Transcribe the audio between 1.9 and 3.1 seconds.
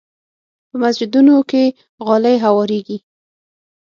غالۍ هوارېږي.